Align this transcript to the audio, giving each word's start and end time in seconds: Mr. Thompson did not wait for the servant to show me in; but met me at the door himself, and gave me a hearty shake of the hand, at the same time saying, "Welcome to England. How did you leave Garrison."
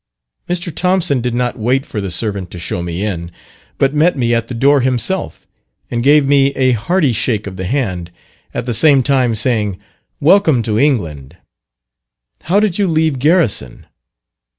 Mr. 0.49 0.75
Thompson 0.75 1.21
did 1.21 1.35
not 1.35 1.59
wait 1.59 1.85
for 1.85 2.01
the 2.01 2.09
servant 2.09 2.49
to 2.49 2.57
show 2.57 2.81
me 2.81 3.05
in; 3.05 3.29
but 3.77 3.93
met 3.93 4.17
me 4.17 4.33
at 4.33 4.47
the 4.47 4.55
door 4.55 4.81
himself, 4.81 5.45
and 5.91 6.01
gave 6.03 6.27
me 6.27 6.47
a 6.55 6.71
hearty 6.71 7.13
shake 7.13 7.45
of 7.45 7.55
the 7.55 7.65
hand, 7.67 8.09
at 8.51 8.65
the 8.65 8.73
same 8.73 9.03
time 9.03 9.35
saying, 9.35 9.77
"Welcome 10.19 10.63
to 10.63 10.79
England. 10.79 11.37
How 12.45 12.59
did 12.59 12.79
you 12.79 12.87
leave 12.87 13.19
Garrison." 13.19 13.85